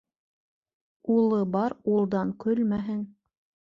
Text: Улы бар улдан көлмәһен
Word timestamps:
Улы 1.17 1.43
бар 1.55 1.75
улдан 1.93 2.33
көлмәһен 2.45 3.09